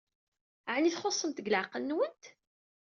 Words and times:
Ɛni 0.73 0.91
txuṣṣemt 0.91 1.37
deg 1.39 1.47
leɛqel-nwent? 1.51 2.23